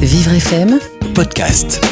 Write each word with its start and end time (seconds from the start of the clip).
Vivre 0.00 0.34
FM 0.34 0.78
podcast. 1.16 1.84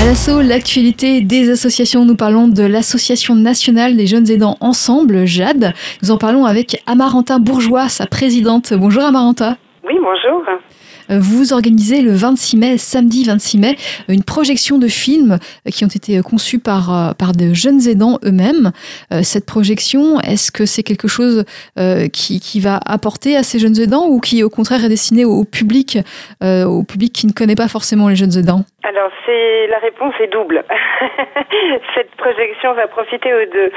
À 0.00 0.06
l'assaut, 0.06 0.40
l'actualité 0.40 1.20
des 1.20 1.50
associations, 1.50 2.06
nous 2.06 2.16
parlons 2.16 2.48
de 2.48 2.62
l'Association 2.62 3.34
nationale 3.34 3.94
des 3.94 4.06
jeunes 4.06 4.30
aidants 4.30 4.56
Ensemble, 4.60 5.26
JAD. 5.26 5.74
Nous 6.02 6.10
en 6.10 6.16
parlons 6.16 6.46
avec 6.46 6.82
Amaranta 6.86 7.38
Bourgeois, 7.38 7.90
sa 7.90 8.06
présidente. 8.06 8.72
Bonjour 8.72 9.04
Amaranta. 9.04 9.58
Oui, 9.84 9.98
bonjour. 10.02 10.42
Vous 11.08 11.52
organisez 11.52 12.02
le 12.02 12.12
26 12.12 12.56
mai, 12.56 12.78
samedi 12.78 13.24
26 13.24 13.58
mai, 13.58 13.76
une 14.08 14.24
projection 14.24 14.78
de 14.78 14.88
films 14.88 15.38
qui 15.72 15.84
ont 15.84 15.88
été 15.88 16.20
conçus 16.22 16.58
par, 16.58 16.92
euh, 16.92 17.12
par 17.12 17.32
de 17.32 17.54
jeunes 17.54 17.88
aidants 17.88 18.18
eux-mêmes. 18.24 18.72
Euh, 19.12 19.20
cette 19.22 19.46
projection, 19.46 20.20
est-ce 20.20 20.50
que 20.50 20.66
c'est 20.66 20.82
quelque 20.82 21.08
chose 21.08 21.44
euh, 21.78 22.08
qui, 22.08 22.40
qui, 22.40 22.60
va 22.60 22.80
apporter 22.86 23.36
à 23.36 23.42
ces 23.42 23.58
jeunes 23.58 23.78
aidants 23.78 24.06
ou 24.08 24.18
qui 24.20 24.42
au 24.42 24.50
contraire 24.50 24.84
est 24.84 24.88
destiné 24.88 25.24
au 25.24 25.44
public, 25.44 25.98
au 26.42 26.82
public 26.84 27.12
qui 27.12 27.26
ne 27.26 27.32
connaît 27.32 27.54
pas 27.54 27.68
forcément 27.68 28.08
les 28.08 28.16
jeunes 28.16 28.36
aidants? 28.38 28.64
Alors 28.82 29.10
c'est 29.26 29.66
la 29.66 29.78
réponse 29.78 30.14
est 30.20 30.32
double. 30.32 30.64
cette 31.94 32.10
projection 32.16 32.72
va 32.72 32.86
profiter 32.86 33.28
de 33.28 33.70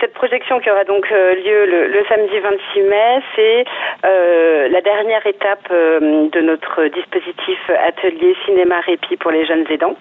cette 0.00 0.14
projection 0.14 0.58
qui 0.58 0.70
aura 0.70 0.84
donc 0.84 1.08
lieu 1.10 1.64
le, 1.66 2.04
samedi 2.08 2.38
26 2.40 2.82
mai. 2.82 3.22
C'est 3.36 3.64
la 4.02 4.80
dernière 4.80 5.24
étape 5.26 5.70
de 5.70 6.40
notre 6.40 6.73
dispositif 6.94 7.58
atelier 7.86 8.36
cinéma 8.44 8.80
répit 8.80 9.16
pour 9.16 9.30
les 9.30 9.44
jeunes 9.46 9.64
aidants. 9.70 9.96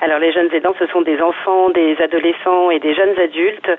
Alors 0.00 0.18
les 0.18 0.32
jeunes 0.32 0.52
aidants, 0.52 0.74
ce 0.78 0.86
sont 0.86 1.02
des 1.02 1.20
enfants, 1.20 1.70
des 1.70 1.96
adolescents 2.02 2.70
et 2.70 2.78
des 2.78 2.94
jeunes 2.94 3.18
adultes 3.18 3.70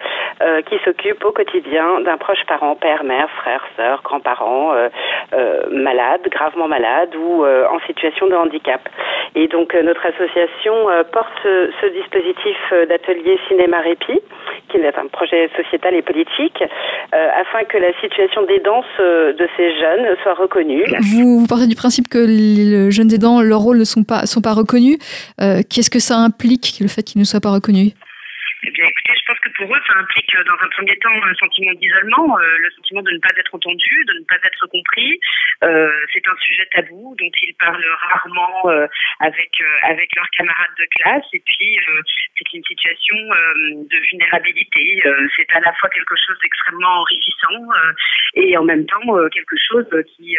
euh, 0.42 0.62
qui 0.64 0.78
s'occupent 0.84 1.24
au 1.26 1.32
quotidien 1.32 2.02
d'un 2.02 2.18
proche 2.18 2.44
parent, 2.48 2.76
père, 2.76 3.04
mère, 3.04 3.30
frère, 3.32 3.64
sœur, 3.76 4.02
grands-parents, 4.04 4.74
euh, 4.74 4.90
euh, 5.34 5.64
malades, 5.72 6.28
gravement 6.30 6.68
malades 6.68 7.16
ou 7.16 7.46
en 7.46 7.80
situation 7.86 8.28
de 8.28 8.36
handicap. 8.36 8.82
Et 9.36 9.48
donc 9.48 9.74
notre 9.74 10.06
association 10.06 10.74
porte 11.12 11.34
ce, 11.44 11.70
ce 11.82 11.88
dispositif 11.88 12.58
d'atelier 12.88 13.38
cinéma 13.48 13.80
répit 13.82 14.22
qui 14.70 14.78
est 14.78 14.98
un 14.98 15.08
projet 15.08 15.50
sociétal 15.56 15.94
et 15.96 16.02
politique, 16.02 16.62
euh, 16.62 17.30
afin 17.42 17.64
que 17.66 17.78
la 17.78 17.94
situation 18.02 18.44
d'aidance 18.44 18.86
de 19.00 19.48
ces 19.58 19.80
jeunes 19.80 20.16
soit 20.24 20.34
reconnue. 20.34 20.84
Vous, 21.00 21.40
vous, 21.40 21.48
partez 21.48 21.68
du 21.68 21.76
principe 21.76 22.08
que 22.08 22.18
les 22.18 22.92
jeunes 22.92 23.14
aidants, 23.14 23.42
leur 23.42 23.60
rôle 23.60 23.78
ne 23.78 23.84
sont 23.84 24.04
pas, 24.04 24.26
sont 24.26 24.42
pas 24.42 24.54
reconnus. 24.54 24.98
Euh, 25.42 25.62
Qu'est-ce 25.70 25.90
que 25.90 26.00
ça 26.00 26.18
implique, 26.18 26.78
le 26.82 26.88
fait 26.88 27.04
qu'ils 27.04 27.20
ne 27.20 27.26
soient 27.26 27.42
pas 27.42 27.52
reconnus? 27.52 27.94
Eh 28.64 28.72
bien, 28.72 28.86
écoutez, 28.86 29.14
je 29.14 29.26
pense 29.28 29.40
que 29.40 29.45
pour 29.58 29.74
eux, 29.74 29.80
ça 29.88 29.94
implique 29.98 30.34
euh, 30.36 30.44
dans 30.44 30.60
un 30.64 30.70
premier 30.70 30.98
temps 30.98 31.14
un 31.24 31.34
sentiment 31.36 31.74
d'isolement, 31.74 32.38
euh, 32.40 32.58
le 32.60 32.70
sentiment 32.72 33.02
de 33.02 33.12
ne 33.12 33.20
pas 33.20 33.30
être 33.38 33.56
entendu, 33.56 34.06
de 34.08 34.14
ne 34.20 34.26
pas 34.26 34.36
être 34.44 34.68
compris. 34.68 35.20
Euh, 35.64 35.92
c'est 36.14 36.28
un 36.28 36.36
sujet 36.40 36.66
tabou 36.72 37.16
dont 37.18 37.32
ils 37.42 37.56
parlent 37.56 37.86
rarement 38.12 38.70
avec 39.20 39.52
avec 39.84 40.10
leurs 40.16 40.30
camarades 40.32 40.76
de 40.78 40.86
classe. 40.98 41.26
Et 41.34 41.42
puis, 41.46 41.78
c'est 42.38 42.54
une 42.54 42.64
situation 42.64 43.16
de 43.16 43.98
vulnérabilité. 44.12 45.02
c'est 45.36 45.52
à 45.54 45.60
la 45.62 45.74
fois 45.74 45.90
quelque 45.90 46.16
chose 46.16 46.38
d'extrêmement 46.42 47.02
enrichissant 47.02 47.68
et 48.36 48.58
en 48.58 48.64
même 48.64 48.86
temps 48.86 49.30
quelque 49.30 49.56
chose 49.70 49.88
qui, 50.16 50.38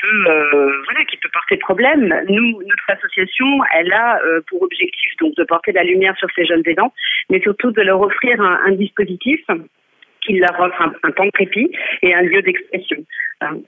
qui 0.00 0.06
peut 0.24 0.82
voilà 0.84 1.04
qui 1.04 1.16
peut 1.16 1.28
porter 1.32 1.56
problème. 1.56 2.08
Notre 2.28 2.90
association, 2.90 3.46
elle 3.76 3.92
a 3.92 4.20
pour 4.48 4.62
objectif 4.62 5.16
donc 5.20 5.34
de 5.36 5.44
porter 5.44 5.72
la 5.72 5.84
lumière 5.84 6.16
sur 6.18 6.28
ces 6.34 6.44
jeunes 6.44 6.62
aidants, 6.66 6.92
mais 7.30 7.40
surtout 7.40 7.70
de 7.70 7.82
leur 7.82 8.00
offrir 8.00 8.40
un, 8.40 8.60
un 8.66 8.72
dispositif 8.72 9.40
qui 10.28 10.38
leur 10.38 10.60
offre 10.60 10.82
un, 11.02 11.10
temps 11.12 11.24
de 11.24 11.30
répit 11.34 11.70
et 12.02 12.14
un 12.14 12.22
lieu 12.22 12.42
d'expression. 12.42 12.98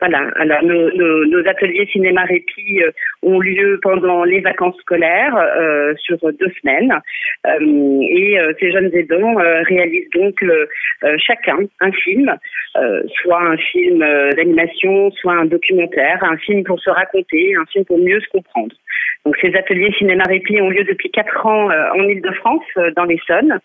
Voilà. 0.00 0.30
Alors 0.34 0.64
nos, 0.64 1.48
ateliers 1.48 1.88
cinéma 1.92 2.22
répit 2.24 2.82
euh, 2.82 2.90
ont 3.22 3.38
lieu 3.38 3.78
pendant 3.82 4.24
les 4.24 4.40
vacances 4.40 4.76
scolaires 4.78 5.36
euh, 5.36 5.94
sur 5.96 6.18
deux 6.18 6.52
semaines 6.60 6.92
euh, 7.46 8.00
et 8.02 8.36
ces 8.58 8.72
jeunes 8.72 8.90
aidants 8.92 9.36
réalisent 9.36 10.10
donc 10.10 10.44
chacun 11.18 11.58
un 11.80 11.92
film, 11.92 12.34
soit 13.22 13.42
un 13.42 13.56
film 13.56 14.00
d'animation, 14.36 15.10
soit 15.12 15.34
un 15.34 15.46
documentaire, 15.46 16.18
un 16.22 16.36
film 16.38 16.64
pour 16.64 16.80
se 16.80 16.90
raconter, 16.90 17.54
un 17.56 17.64
film 17.66 17.84
pour 17.84 17.98
mieux 17.98 18.20
se 18.20 18.28
comprendre. 18.28 18.74
Donc 19.24 19.36
ces 19.40 19.54
ateliers 19.54 19.92
cinéma 19.98 20.24
répit 20.24 20.60
ont 20.60 20.70
lieu 20.70 20.84
depuis 20.84 21.10
quatre 21.10 21.46
ans 21.46 21.68
en 21.70 22.02
Ile-de-France, 22.02 22.64
dans 22.96 23.04
l'Essonne, 23.04 23.60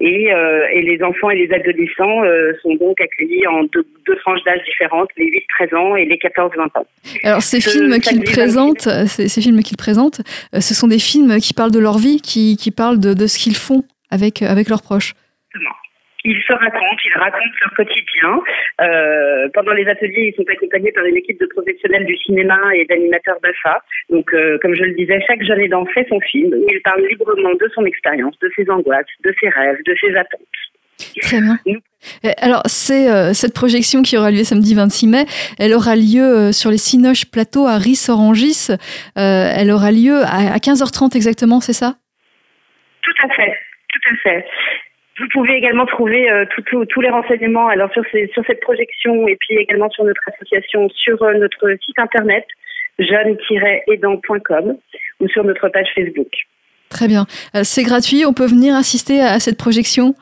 et, 0.00 0.30
et, 0.74 0.82
les 0.82 1.02
enfants 1.02 1.30
et 1.30 1.36
les 1.36 1.52
adolescents 1.54 2.22
sont 2.62 2.74
donc 2.74 3.00
accueillis 3.00 3.46
en 3.46 3.62
deux, 3.64 3.86
deux 4.06 4.16
tranches 4.16 4.42
d'âge 4.44 4.60
différentes, 4.64 5.08
les 5.16 5.30
8-13 5.60 5.76
ans 5.76 5.96
et 5.96 6.04
les 6.04 6.16
14-20 6.16 6.78
ans. 6.78 6.86
Alors 7.22 7.42
ces 7.42 7.60
films 7.60 7.98
qu'ils 8.00 8.22
présentent, 8.22 8.88
ces, 9.06 9.28
ces, 9.28 9.40
films 9.40 9.62
qu'ils 9.62 9.76
présentent, 9.76 10.20
ce 10.52 10.74
sont 10.74 10.88
des 10.88 10.98
films 10.98 11.38
qui 11.38 11.54
parlent 11.54 11.70
de 11.72 11.78
leur 11.78 11.98
vie, 11.98 12.20
qui, 12.20 12.56
qui 12.56 12.70
parlent 12.70 12.98
de, 12.98 13.14
de 13.14 13.26
ce 13.26 13.38
qu'ils 13.38 13.56
font 13.56 13.84
avec, 14.10 14.42
avec 14.42 14.68
leurs 14.68 14.82
proches. 14.82 15.14
Ils 16.24 16.42
se 16.42 16.52
racontent, 16.52 17.02
ils 17.04 17.18
racontent 17.18 17.56
leur 17.60 17.74
quotidien. 17.74 18.40
Euh, 18.80 19.48
pendant 19.52 19.72
les 19.72 19.86
ateliers, 19.86 20.32
ils 20.32 20.34
sont 20.34 20.50
accompagnés 20.50 20.92
par 20.92 21.04
une 21.04 21.16
équipe 21.16 21.38
de 21.38 21.46
professionnels 21.46 22.06
du 22.06 22.16
cinéma 22.16 22.58
et 22.74 22.84
d'animateurs 22.86 23.38
d'AFA. 23.42 23.82
Donc, 24.10 24.32
euh, 24.32 24.58
comme 24.62 24.74
je 24.74 24.82
le 24.82 24.92
disais, 24.94 25.20
chaque 25.26 25.42
jeune 25.42 25.60
aidant 25.60 25.84
fait 25.86 26.06
son 26.08 26.20
film 26.20 26.54
il 26.74 26.80
parle 26.82 27.02
librement 27.06 27.54
de 27.54 27.68
son 27.74 27.84
expérience, 27.84 28.38
de 28.40 28.50
ses 28.56 28.68
angoisses, 28.70 29.06
de 29.24 29.34
ses 29.40 29.48
rêves, 29.48 29.78
de 29.84 29.94
ses 30.00 30.16
attentes. 30.16 30.40
Très 31.22 31.40
bien. 31.40 31.58
Alors, 32.40 32.62
c'est 32.66 33.10
euh, 33.10 33.32
cette 33.32 33.54
projection 33.54 34.02
qui 34.02 34.16
aura 34.16 34.30
lieu 34.30 34.44
samedi 34.44 34.74
26 34.74 35.08
mai. 35.08 35.24
Elle 35.58 35.72
aura 35.72 35.96
lieu 35.96 36.22
euh, 36.22 36.52
sur 36.52 36.70
les 36.70 36.78
Cinoches 36.78 37.30
Plateau 37.30 37.66
à 37.66 37.78
Ris-Orangis. 37.78 38.70
Euh, 38.70 39.50
elle 39.56 39.70
aura 39.70 39.90
lieu 39.90 40.22
à, 40.22 40.54
à 40.54 40.58
15h30 40.58 41.16
exactement, 41.16 41.60
c'est 41.60 41.72
ça? 41.72 41.94
Tout 43.02 43.14
à 43.24 43.28
fait, 43.34 43.58
tout 43.92 44.08
à 44.10 44.16
fait. 44.22 44.46
Vous 45.18 45.28
pouvez 45.32 45.54
également 45.54 45.86
trouver 45.86 46.28
euh, 46.28 46.44
tous 46.66 47.00
les 47.00 47.10
renseignements 47.10 47.68
alors 47.68 47.92
sur, 47.92 48.02
ces, 48.10 48.26
sur 48.34 48.42
cette 48.46 48.60
projection 48.60 49.28
et 49.28 49.36
puis 49.36 49.56
également 49.56 49.88
sur 49.90 50.04
notre 50.04 50.20
association 50.32 50.88
sur 50.90 51.22
euh, 51.22 51.34
notre 51.34 51.76
site 51.84 51.98
internet 51.98 52.44
jeune-aidant.com 52.98 54.76
ou 55.20 55.28
sur 55.28 55.44
notre 55.44 55.68
page 55.68 55.86
Facebook. 55.94 56.32
Très 56.90 57.06
bien. 57.06 57.26
Euh, 57.54 57.60
c'est 57.62 57.84
gratuit, 57.84 58.24
on 58.26 58.32
peut 58.32 58.46
venir 58.46 58.74
assister 58.74 59.20
à 59.20 59.38
cette 59.38 59.58
projection? 59.58 60.14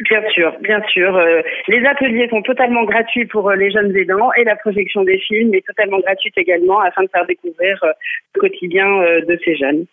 Bien 0.00 0.22
sûr, 0.30 0.54
bien 0.60 0.80
sûr. 0.92 1.20
Les 1.66 1.84
ateliers 1.84 2.28
sont 2.28 2.42
totalement 2.42 2.84
gratuits 2.84 3.26
pour 3.26 3.50
les 3.50 3.72
jeunes 3.72 3.96
aidants 3.96 4.32
et 4.34 4.44
la 4.44 4.54
projection 4.54 5.02
des 5.02 5.18
films 5.18 5.52
est 5.54 5.66
totalement 5.66 5.98
gratuite 5.98 6.38
également 6.38 6.78
afin 6.78 7.02
de 7.02 7.08
faire 7.08 7.26
découvrir 7.26 7.76
le 7.82 8.40
quotidien 8.40 8.86
de 9.26 9.38
ces 9.44 9.56
jeunes. 9.56 9.86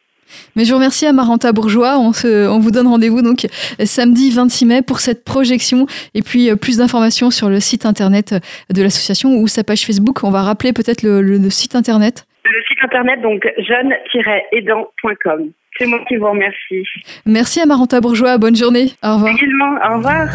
Mais 0.56 0.66
je 0.66 0.70
vous 0.72 0.76
remercie 0.78 1.06
Amaranta 1.06 1.52
Bourgeois. 1.52 1.98
On, 2.00 2.14
se, 2.14 2.48
on 2.48 2.60
vous 2.60 2.72
donne 2.72 2.88
rendez-vous 2.88 3.22
donc 3.22 3.48
samedi 3.84 4.32
26 4.32 4.66
mai 4.66 4.82
pour 4.82 5.00
cette 5.00 5.24
projection 5.24 5.86
et 6.14 6.22
puis 6.22 6.56
plus 6.56 6.78
d'informations 6.78 7.32
sur 7.32 7.50
le 7.50 7.60
site 7.60 7.86
internet 7.86 8.36
de 8.74 8.82
l'association 8.84 9.36
ou 9.36 9.48
sa 9.48 9.64
page 9.64 9.86
Facebook. 9.86 10.24
On 10.24 10.32
va 10.32 10.42
rappeler 10.42 10.74
peut-être 10.74 11.04
le, 11.04 11.22
le, 11.22 11.38
le 11.38 11.50
site 11.50 11.76
internet. 11.76 12.26
Le 12.46 12.62
site 12.68 12.84
internet 12.84 13.22
donc 13.22 13.44
jeune-aidant.com. 13.58 15.50
C'est 15.78 15.88
moi 15.88 16.00
qui 16.08 16.16
vous 16.16 16.30
remercie. 16.30 16.84
Merci 17.26 17.60
Amaranta 17.60 18.00
Bourgeois, 18.00 18.38
bonne 18.38 18.56
journée. 18.56 18.92
Au 19.04 19.16
revoir. 19.16 19.34
Également, 19.36 19.76
au 19.90 19.98
revoir. 19.98 20.28